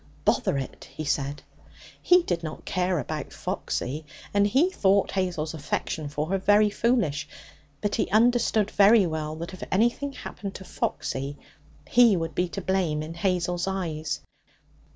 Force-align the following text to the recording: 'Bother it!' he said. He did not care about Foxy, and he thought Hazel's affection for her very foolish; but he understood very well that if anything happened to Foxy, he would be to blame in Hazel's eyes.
'Bother 0.25 0.57
it!' 0.57 0.89
he 0.91 1.05
said. 1.05 1.43
He 2.01 2.23
did 2.23 2.41
not 2.41 2.65
care 2.65 2.97
about 2.97 3.31
Foxy, 3.31 4.03
and 4.33 4.47
he 4.47 4.71
thought 4.71 5.11
Hazel's 5.11 5.53
affection 5.53 6.09
for 6.09 6.25
her 6.31 6.39
very 6.39 6.71
foolish; 6.71 7.27
but 7.81 7.93
he 7.93 8.09
understood 8.09 8.71
very 8.71 9.05
well 9.05 9.35
that 9.35 9.53
if 9.53 9.61
anything 9.71 10.13
happened 10.13 10.55
to 10.55 10.63
Foxy, 10.63 11.37
he 11.87 12.17
would 12.17 12.33
be 12.33 12.49
to 12.49 12.61
blame 12.61 13.03
in 13.03 13.13
Hazel's 13.13 13.67
eyes. 13.67 14.21